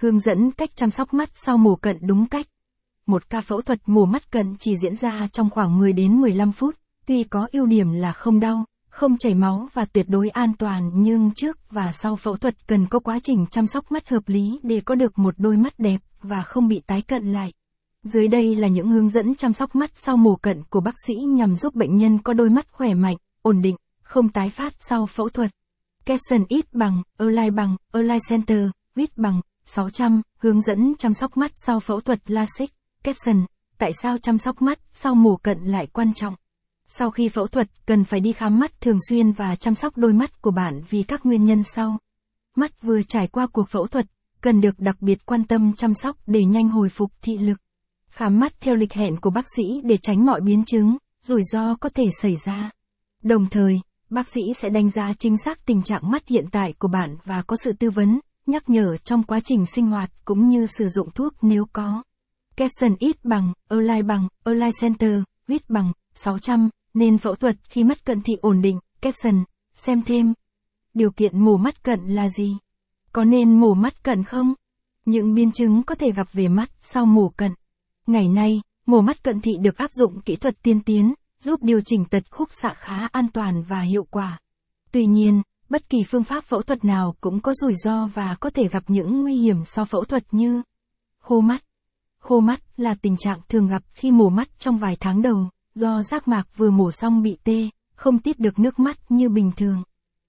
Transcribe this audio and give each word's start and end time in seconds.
Hướng 0.00 0.20
dẫn 0.20 0.50
cách 0.50 0.70
chăm 0.76 0.90
sóc 0.90 1.14
mắt 1.14 1.30
sau 1.34 1.58
mổ 1.58 1.76
cận 1.76 1.96
đúng 2.00 2.26
cách. 2.26 2.46
Một 3.06 3.30
ca 3.30 3.40
phẫu 3.40 3.62
thuật 3.62 3.78
mổ 3.86 4.04
mắt 4.04 4.30
cận 4.30 4.56
chỉ 4.58 4.76
diễn 4.76 4.96
ra 4.96 5.28
trong 5.32 5.50
khoảng 5.50 5.78
10 5.78 5.92
đến 5.92 6.20
15 6.20 6.52
phút, 6.52 6.76
tuy 7.06 7.24
có 7.24 7.48
ưu 7.52 7.66
điểm 7.66 7.92
là 7.92 8.12
không 8.12 8.40
đau, 8.40 8.64
không 8.90 9.18
chảy 9.18 9.34
máu 9.34 9.68
và 9.74 9.84
tuyệt 9.84 10.06
đối 10.08 10.28
an 10.28 10.52
toàn 10.58 10.90
nhưng 10.94 11.30
trước 11.34 11.58
và 11.70 11.92
sau 11.92 12.16
phẫu 12.16 12.36
thuật 12.36 12.66
cần 12.66 12.86
có 12.86 12.98
quá 12.98 13.18
trình 13.22 13.46
chăm 13.50 13.66
sóc 13.66 13.92
mắt 13.92 14.08
hợp 14.08 14.22
lý 14.26 14.60
để 14.62 14.80
có 14.80 14.94
được 14.94 15.18
một 15.18 15.34
đôi 15.38 15.56
mắt 15.56 15.78
đẹp 15.78 16.00
và 16.22 16.42
không 16.42 16.68
bị 16.68 16.82
tái 16.86 17.02
cận 17.02 17.32
lại. 17.32 17.52
Dưới 18.02 18.28
đây 18.28 18.56
là 18.56 18.68
những 18.68 18.88
hướng 18.88 19.08
dẫn 19.08 19.34
chăm 19.34 19.52
sóc 19.52 19.76
mắt 19.76 19.90
sau 19.94 20.16
mổ 20.16 20.36
cận 20.36 20.62
của 20.70 20.80
bác 20.80 20.94
sĩ 21.06 21.14
nhằm 21.14 21.56
giúp 21.56 21.74
bệnh 21.74 21.96
nhân 21.96 22.18
có 22.18 22.32
đôi 22.32 22.50
mắt 22.50 22.66
khỏe 22.72 22.94
mạnh, 22.94 23.16
ổn 23.42 23.62
định, 23.62 23.76
không 24.02 24.28
tái 24.28 24.50
phát 24.50 24.72
sau 24.78 25.06
phẫu 25.06 25.28
thuật. 25.28 25.50
Capson 26.04 26.44
ít 26.48 26.74
bằng, 26.74 27.02
Align 27.16 27.54
bằng, 27.54 27.76
Align 27.92 28.18
Center, 28.28 28.68
viết 28.94 29.18
bằng, 29.18 29.40
600, 29.68 30.22
hướng 30.38 30.62
dẫn 30.62 30.94
chăm 30.98 31.14
sóc 31.14 31.36
mắt 31.36 31.52
sau 31.56 31.80
phẫu 31.80 32.00
thuật 32.00 32.30
LASIK. 32.30 32.70
caption, 33.04 33.44
tại 33.78 33.92
sao 34.02 34.18
chăm 34.18 34.38
sóc 34.38 34.62
mắt 34.62 34.78
sau 34.92 35.14
mổ 35.14 35.36
cận 35.36 35.58
lại 35.58 35.86
quan 35.86 36.14
trọng? 36.14 36.34
Sau 36.86 37.10
khi 37.10 37.28
phẫu 37.28 37.46
thuật, 37.46 37.70
cần 37.86 38.04
phải 38.04 38.20
đi 38.20 38.32
khám 38.32 38.58
mắt 38.58 38.80
thường 38.80 38.98
xuyên 39.08 39.32
và 39.32 39.56
chăm 39.56 39.74
sóc 39.74 39.96
đôi 39.96 40.12
mắt 40.12 40.42
của 40.42 40.50
bạn 40.50 40.82
vì 40.90 41.02
các 41.02 41.26
nguyên 41.26 41.44
nhân 41.44 41.62
sau. 41.62 41.98
Mắt 42.56 42.82
vừa 42.82 43.02
trải 43.02 43.26
qua 43.26 43.46
cuộc 43.46 43.68
phẫu 43.68 43.86
thuật, 43.86 44.06
cần 44.40 44.60
được 44.60 44.78
đặc 44.78 44.96
biệt 45.00 45.26
quan 45.26 45.44
tâm 45.44 45.72
chăm 45.72 45.94
sóc 45.94 46.16
để 46.26 46.44
nhanh 46.44 46.68
hồi 46.68 46.88
phục 46.88 47.12
thị 47.22 47.38
lực. 47.38 47.58
Khám 48.10 48.40
mắt 48.40 48.52
theo 48.60 48.74
lịch 48.74 48.92
hẹn 48.92 49.20
của 49.20 49.30
bác 49.30 49.44
sĩ 49.56 49.80
để 49.84 49.96
tránh 49.96 50.26
mọi 50.26 50.40
biến 50.40 50.64
chứng, 50.66 50.96
rủi 51.22 51.42
ro 51.52 51.74
có 51.74 51.88
thể 51.88 52.04
xảy 52.22 52.36
ra. 52.44 52.70
Đồng 53.22 53.46
thời, 53.46 53.80
bác 54.10 54.28
sĩ 54.28 54.40
sẽ 54.54 54.68
đánh 54.68 54.90
giá 54.90 55.12
chính 55.18 55.36
xác 55.38 55.66
tình 55.66 55.82
trạng 55.82 56.10
mắt 56.10 56.28
hiện 56.28 56.44
tại 56.52 56.72
của 56.78 56.88
bạn 56.88 57.16
và 57.24 57.42
có 57.42 57.56
sự 57.64 57.72
tư 57.72 57.90
vấn, 57.90 58.20
nhắc 58.48 58.70
nhở 58.70 58.96
trong 58.96 59.22
quá 59.22 59.40
trình 59.44 59.66
sinh 59.66 59.86
hoạt 59.86 60.10
cũng 60.24 60.48
như 60.48 60.66
sử 60.66 60.88
dụng 60.88 61.10
thuốc 61.10 61.34
nếu 61.42 61.66
có. 61.72 62.02
Capson 62.56 62.96
ít 62.98 63.24
bằng, 63.24 63.52
Align 63.68 64.06
bằng, 64.06 64.28
Align 64.44 64.70
Center, 64.80 65.22
viết 65.46 65.70
bằng, 65.70 65.92
600, 66.14 66.70
nên 66.94 67.18
phẫu 67.18 67.34
thuật 67.34 67.56
khi 67.68 67.84
mắt 67.84 68.04
cận 68.04 68.22
thị 68.22 68.36
ổn 68.40 68.62
định, 68.62 68.80
Capson, 69.00 69.44
xem 69.74 70.02
thêm. 70.02 70.34
Điều 70.94 71.10
kiện 71.10 71.38
mổ 71.44 71.56
mắt 71.56 71.84
cận 71.84 72.00
là 72.00 72.28
gì? 72.28 72.56
Có 73.12 73.24
nên 73.24 73.60
mổ 73.60 73.74
mắt 73.74 74.04
cận 74.04 74.24
không? 74.24 74.54
Những 75.04 75.34
biến 75.34 75.52
chứng 75.52 75.82
có 75.82 75.94
thể 75.94 76.12
gặp 76.12 76.28
về 76.32 76.48
mắt 76.48 76.70
sau 76.80 77.06
mổ 77.06 77.28
cận. 77.28 77.52
Ngày 78.06 78.28
nay, 78.28 78.62
mổ 78.86 79.00
mắt 79.00 79.22
cận 79.22 79.40
thị 79.40 79.52
được 79.60 79.76
áp 79.76 79.92
dụng 79.92 80.20
kỹ 80.20 80.36
thuật 80.36 80.62
tiên 80.62 80.80
tiến, 80.80 81.14
giúp 81.40 81.62
điều 81.62 81.80
chỉnh 81.80 82.04
tật 82.04 82.22
khúc 82.30 82.48
xạ 82.52 82.74
khá 82.76 83.08
an 83.12 83.26
toàn 83.32 83.62
và 83.62 83.80
hiệu 83.80 84.06
quả. 84.10 84.38
Tuy 84.92 85.06
nhiên, 85.06 85.42
bất 85.68 85.88
kỳ 85.88 85.98
phương 86.10 86.24
pháp 86.24 86.44
phẫu 86.44 86.62
thuật 86.62 86.84
nào 86.84 87.14
cũng 87.20 87.40
có 87.40 87.54
rủi 87.54 87.74
ro 87.84 88.06
và 88.06 88.36
có 88.40 88.50
thể 88.50 88.68
gặp 88.68 88.82
những 88.88 89.22
nguy 89.22 89.36
hiểm 89.36 89.64
sau 89.64 89.84
phẫu 89.84 90.04
thuật 90.04 90.24
như 90.30 90.62
khô 91.22 91.40
mắt. 91.40 91.64
Khô 92.20 92.40
mắt 92.40 92.60
là 92.76 92.94
tình 92.94 93.16
trạng 93.16 93.40
thường 93.48 93.68
gặp 93.68 93.82
khi 93.92 94.10
mổ 94.10 94.28
mắt 94.28 94.58
trong 94.58 94.78
vài 94.78 94.96
tháng 95.00 95.22
đầu 95.22 95.48
do 95.74 96.02
giác 96.02 96.28
mạc 96.28 96.48
vừa 96.56 96.70
mổ 96.70 96.90
xong 96.90 97.22
bị 97.22 97.36
tê, 97.44 97.68
không 97.94 98.18
tiết 98.18 98.38
được 98.38 98.58
nước 98.58 98.78
mắt 98.78 98.98
như 99.08 99.28
bình 99.28 99.52
thường. 99.56 99.82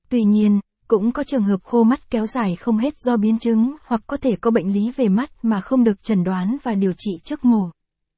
Tuy 0.09 0.23
nhiên, 0.23 0.59
cũng 0.87 1.11
có 1.11 1.23
trường 1.23 1.43
hợp 1.43 1.63
khô 1.63 1.83
mắt 1.83 2.11
kéo 2.11 2.25
dài 2.25 2.55
không 2.55 2.77
hết 2.77 2.93
do 2.97 3.17
biến 3.17 3.39
chứng 3.39 3.75
hoặc 3.85 4.01
có 4.07 4.17
thể 4.17 4.35
có 4.35 4.51
bệnh 4.51 4.73
lý 4.73 4.91
về 4.91 5.09
mắt 5.09 5.31
mà 5.41 5.61
không 5.61 5.83
được 5.83 6.03
chẩn 6.03 6.23
đoán 6.23 6.57
và 6.63 6.73
điều 6.73 6.93
trị 6.97 7.11
trước 7.23 7.45
mổ. 7.45 7.69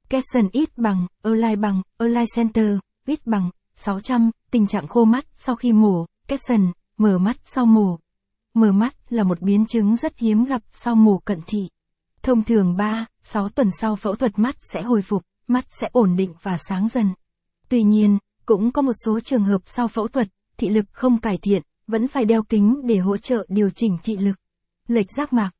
Capson 0.08 0.48
ít 0.52 0.78
bằng, 0.78 1.06
Align 1.22 1.60
bằng, 1.60 1.82
Align 1.98 2.24
Center, 2.36 2.78
ít 3.06 3.26
bằng, 3.26 3.50
600, 3.74 4.30
tình 4.50 4.66
trạng 4.66 4.88
khô 4.88 5.04
mắt 5.04 5.24
sau 5.36 5.56
khi 5.56 5.72
mổ, 5.72 6.06
Capson, 6.28 6.72
mở 7.02 7.18
mắt 7.18 7.36
sau 7.44 7.66
mù 7.66 7.98
Mở 8.54 8.72
mắt 8.72 8.94
là 9.12 9.22
một 9.22 9.40
biến 9.40 9.66
chứng 9.66 9.96
rất 9.96 10.18
hiếm 10.18 10.44
gặp 10.44 10.62
sau 10.70 10.94
mù 10.94 11.18
cận 11.18 11.40
thị. 11.46 11.68
Thông 12.22 12.44
thường 12.44 12.76
3, 12.76 13.06
6 13.22 13.48
tuần 13.48 13.70
sau 13.80 13.96
phẫu 13.96 14.14
thuật 14.14 14.38
mắt 14.38 14.56
sẽ 14.60 14.82
hồi 14.82 15.02
phục, 15.02 15.22
mắt 15.46 15.64
sẽ 15.70 15.88
ổn 15.92 16.16
định 16.16 16.34
và 16.42 16.56
sáng 16.68 16.88
dần. 16.88 17.14
Tuy 17.68 17.82
nhiên, 17.82 18.18
cũng 18.46 18.72
có 18.72 18.82
một 18.82 18.92
số 19.04 19.20
trường 19.20 19.44
hợp 19.44 19.60
sau 19.64 19.88
phẫu 19.88 20.08
thuật, 20.08 20.28
thị 20.56 20.68
lực 20.68 20.84
không 20.92 21.20
cải 21.20 21.38
thiện, 21.42 21.62
vẫn 21.86 22.08
phải 22.08 22.24
đeo 22.24 22.42
kính 22.42 22.80
để 22.84 22.98
hỗ 22.98 23.16
trợ 23.16 23.46
điều 23.48 23.70
chỉnh 23.70 23.98
thị 24.02 24.16
lực. 24.16 24.36
Lệch 24.88 25.12
giác 25.16 25.32
mạc. 25.32 25.50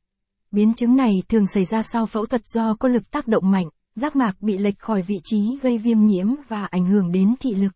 Biến 0.50 0.74
chứng 0.74 0.96
này 0.96 1.12
thường 1.28 1.46
xảy 1.46 1.64
ra 1.64 1.82
sau 1.82 2.06
phẫu 2.06 2.26
thuật 2.26 2.42
do 2.46 2.74
có 2.74 2.88
lực 2.88 3.10
tác 3.10 3.26
động 3.26 3.50
mạnh, 3.50 3.66
giác 3.94 4.16
mạc 4.16 4.32
bị 4.40 4.58
lệch 4.58 4.78
khỏi 4.78 5.02
vị 5.02 5.20
trí 5.24 5.58
gây 5.62 5.78
viêm 5.78 6.06
nhiễm 6.06 6.26
và 6.48 6.64
ảnh 6.64 6.86
hưởng 6.86 7.12
đến 7.12 7.34
thị 7.40 7.54
lực. 7.54 7.72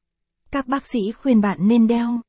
Các 0.50 0.66
bác 0.66 0.87
sĩ 0.87 1.12
khuyên 1.12 1.41
bạn 1.41 1.59
nên 1.60 1.87
đeo 1.87 2.21